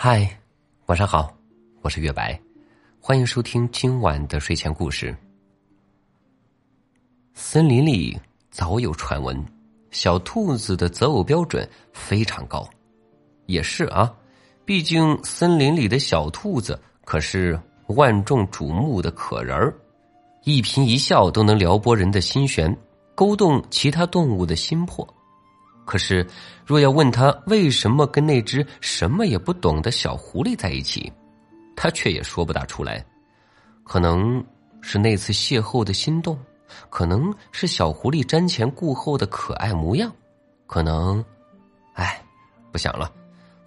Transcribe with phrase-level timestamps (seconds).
[0.00, 0.30] 嗨，
[0.86, 1.36] 晚上好，
[1.82, 2.40] 我是月白，
[3.00, 5.12] 欢迎收听今晚的睡前故事。
[7.34, 8.16] 森林里
[8.48, 9.44] 早有传闻，
[9.90, 12.64] 小兔子的择偶标准非常高。
[13.46, 14.14] 也是啊，
[14.64, 19.74] 毕竟森林里的小兔子可是万众瞩目的可人儿，
[20.44, 22.72] 一颦一笑都能撩拨人的心弦，
[23.16, 25.04] 勾动其他动物的心魄。
[25.88, 26.24] 可是，
[26.66, 31.10] 若要问他为什么跟那只什么也不懂的小狐狸在一起，
[31.74, 33.02] 他却也说不大出来。
[33.84, 34.44] 可能
[34.82, 36.38] 是那次邂逅的心动，
[36.90, 40.12] 可能是小狐狸瞻前顾后的可爱模样，
[40.66, 41.24] 可能……
[41.94, 42.22] 哎，
[42.70, 43.10] 不想了。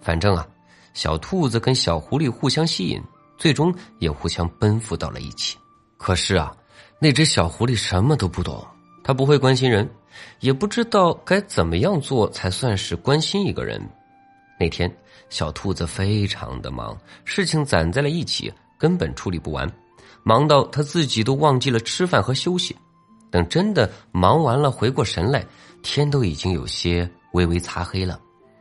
[0.00, 0.46] 反正啊，
[0.94, 3.02] 小兔子跟小狐狸互相吸引，
[3.36, 5.58] 最终也互相奔赴到了一起。
[5.98, 6.54] 可是啊，
[7.00, 8.64] 那只小狐狸什么都不懂，
[9.02, 9.90] 它不会关心人。
[10.40, 13.80] 也不知道该怎么样做才算是关心一个人。
[14.58, 14.90] 那天，
[15.28, 19.70] 小兔子非常的忙，事情攒在了一起，根本处理不完，
[20.22, 22.76] 忙到他自己都忘记了吃饭和休息。
[23.30, 25.44] 等真的忙完了，回过神来，
[25.82, 28.20] 天都已经有些微微擦黑了。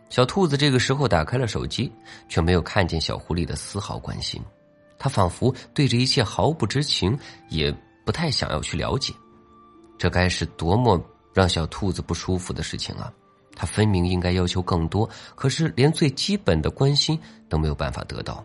[0.09, 1.91] 小兔子这个时候打开了手机，
[2.29, 4.41] 却没有看见小狐狸的丝毫关心。
[4.97, 7.17] 他仿佛对这一切毫不知情，
[7.49, 7.73] 也
[8.05, 9.13] 不太想要去了解。
[9.97, 10.99] 这该是多么……
[11.33, 13.11] 让小兔子不舒服的事情啊，
[13.55, 18.43] 他分明应该要求更多，可是连最基本的关心都没有办法得到。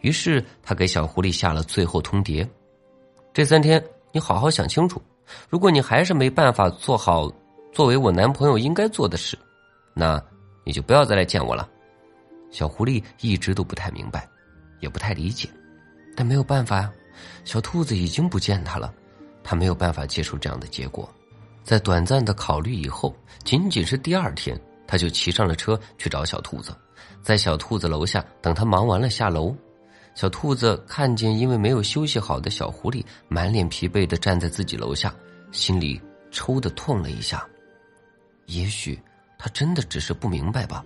[0.00, 2.48] 于是他给小狐狸下了最后通牒：
[3.32, 5.00] 这三天你好好想清楚，
[5.48, 7.30] 如果你还是没办法做好
[7.72, 9.38] 作为我男朋友应该做的事，
[9.94, 10.22] 那
[10.64, 11.68] 你就不要再来见我了。
[12.50, 14.28] 小狐狸一直都不太明白，
[14.80, 15.48] 也不太理解，
[16.16, 16.92] 但没有办法呀，
[17.44, 18.92] 小兔子已经不见他了，
[19.44, 21.08] 他没有办法接受这样的结果。
[21.64, 26.74] 在短暂的考虑以后，仅仅是第二天，他就骑上了车去找小兔子，
[27.22, 29.54] 在小兔子楼下等他忙完了下楼。
[30.14, 35.14] 小兔子看见因为没有休息好的小狐狸满脸疲惫的站在自己楼下，
[35.52, 37.46] 心里抽的痛了一下。
[38.46, 39.00] 也许
[39.38, 40.84] 他真的只是不明白吧。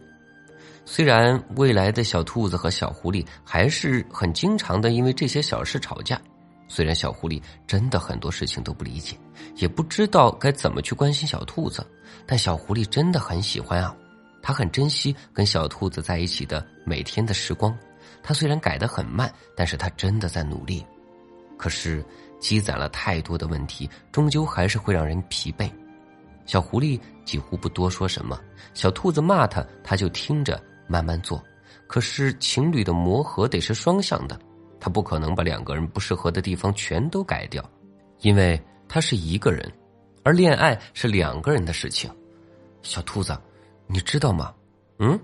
[0.84, 6.20] 虽然未来的小兔子和小狐狸还是很经常的因为这些小事吵架。
[6.68, 9.16] 虽然小狐狸真的很多事情都不理解，
[9.56, 11.86] 也不知道该怎么去关心小兔子，
[12.26, 13.94] 但小狐狸真的很喜欢啊，
[14.42, 17.76] 他很珍惜跟小兔子在一起的每天的时光。
[18.22, 20.84] 他虽然改得很慢，但是他真的在努力。
[21.56, 22.04] 可是
[22.38, 25.70] 积攒了太多的问题，终究还是会让人疲惫。
[26.44, 28.38] 小狐狸几乎不多说什么，
[28.74, 31.42] 小兔子骂他，他就听着慢慢做。
[31.86, 34.38] 可是情侣的磨合得是双向的。
[34.78, 37.64] 他不可能把两个人不适合的地方全都改掉，
[38.20, 39.72] 因为他是一个人，
[40.22, 42.10] 而恋爱是两个人的事情。
[42.82, 43.36] 小兔子，
[43.86, 44.54] 你知道吗？
[44.98, 45.18] 嗯，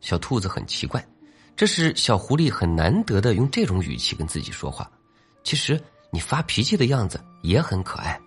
[0.00, 1.04] 小兔子很奇怪，
[1.56, 4.90] 这是小狐狸很难得的用这种语气跟自己说话。
[5.42, 5.80] 其实
[6.10, 8.18] 你发脾气的样子也很可爱。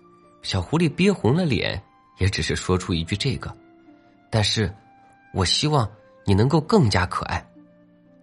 [0.41, 1.81] 小狐狸憋红了脸，
[2.17, 3.55] 也只是说出一句这个。
[4.29, 4.73] 但是，
[5.33, 5.89] 我希望
[6.25, 7.45] 你能够更加可爱。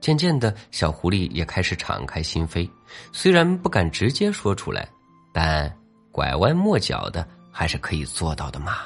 [0.00, 2.69] 渐渐的，小狐狸也开始敞开心扉，
[3.12, 4.88] 虽然不敢直接说出来，
[5.32, 5.72] 但
[6.12, 8.78] 拐弯抹角的还是可以做到的嘛。